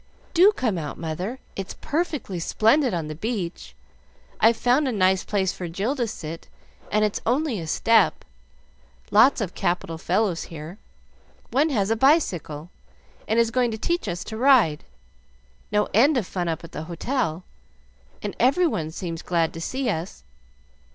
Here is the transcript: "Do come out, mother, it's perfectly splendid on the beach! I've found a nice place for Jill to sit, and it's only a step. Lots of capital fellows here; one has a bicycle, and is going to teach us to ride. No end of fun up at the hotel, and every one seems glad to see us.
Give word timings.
"Do 0.33 0.51
come 0.53 0.79
out, 0.79 0.97
mother, 0.97 1.37
it's 1.55 1.75
perfectly 1.75 2.39
splendid 2.39 2.91
on 2.91 3.07
the 3.07 3.13
beach! 3.13 3.75
I've 4.39 4.57
found 4.57 4.87
a 4.87 4.91
nice 4.91 5.23
place 5.23 5.53
for 5.53 5.67
Jill 5.67 5.95
to 5.95 6.07
sit, 6.07 6.47
and 6.91 7.05
it's 7.05 7.21
only 7.23 7.59
a 7.59 7.67
step. 7.67 8.25
Lots 9.11 9.41
of 9.41 9.53
capital 9.53 9.99
fellows 9.99 10.45
here; 10.45 10.79
one 11.51 11.69
has 11.69 11.91
a 11.91 11.95
bicycle, 11.95 12.71
and 13.27 13.37
is 13.37 13.51
going 13.51 13.69
to 13.69 13.77
teach 13.77 14.07
us 14.07 14.23
to 14.23 14.37
ride. 14.37 14.85
No 15.71 15.87
end 15.93 16.17
of 16.17 16.25
fun 16.25 16.47
up 16.47 16.63
at 16.63 16.71
the 16.71 16.85
hotel, 16.85 17.43
and 18.23 18.35
every 18.39 18.65
one 18.65 18.89
seems 18.89 19.21
glad 19.21 19.53
to 19.53 19.61
see 19.61 19.87
us. 19.87 20.23